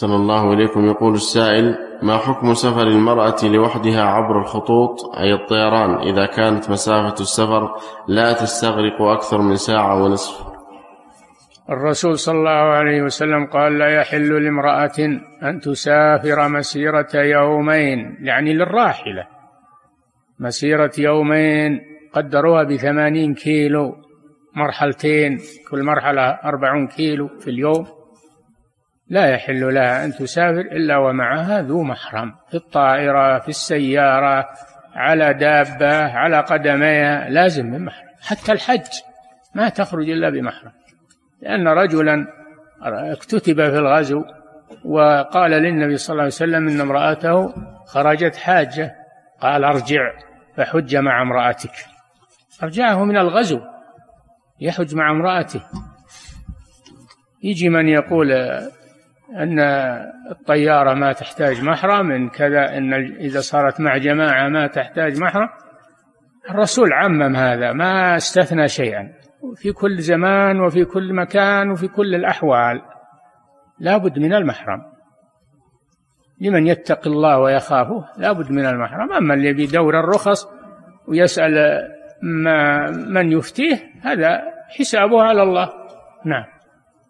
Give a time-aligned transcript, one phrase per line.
[0.00, 0.86] صلى الله إليكم.
[0.86, 6.08] يقول السائل ما حكم سفر المرأة لوحدها عبر الخطوط؟ أي الطيران.
[6.08, 7.74] إذا كانت مسافة السفر
[8.08, 10.46] لا تستغرق أكثر من ساعة ونصف.
[11.70, 14.98] الرسول صلى الله عليه وسلم قال لا يحل لامرأة
[15.42, 19.26] أن تسافر مسيرة يومين يعني للراحلة.
[20.38, 21.80] مسيرة يومين
[22.12, 23.96] قدروها بثمانين كيلو
[24.56, 25.38] مرحلتين
[25.70, 27.99] كل مرحلة أربعون كيلو في اليوم.
[29.10, 34.48] لا يحل لها أن تسافر إلا ومعها ذو محرم في الطائرة في السيارة
[34.94, 38.86] على دابة على قدميها لازم من محرم حتى الحج
[39.54, 40.72] ما تخرج إلا بمحرم
[41.42, 42.26] لأن رجلا
[42.82, 44.24] اكتتب في الغزو
[44.84, 47.54] وقال للنبي صلى الله عليه وسلم إن امرأته
[47.86, 48.96] خرجت حاجة
[49.40, 50.12] قال أرجع
[50.56, 51.72] فحج مع امرأتك.
[52.62, 53.60] أرجعه من الغزو
[54.60, 55.60] يحج مع امرأته.
[57.42, 58.32] يجي من يقول
[59.36, 59.60] أن
[60.30, 65.48] الطيارة ما تحتاج محرم إن كذا إن إذا صارت مع جماعة ما تحتاج محرم
[66.50, 69.12] الرسول عمم هذا ما استثنى شيئا.
[69.56, 72.82] في كل زمان وفي كل مكان وفي كل الأحوال.
[73.78, 74.82] لابد من المحرم.
[76.40, 79.12] لمن يتقي الله ويخافه لابد من المحرم.
[79.12, 80.46] أما اللي بيدور الرخص
[81.08, 81.52] ويسأل
[82.22, 84.42] ما من يفتيه هذا
[84.78, 85.70] حسابه على الله.
[86.24, 86.59] نعم.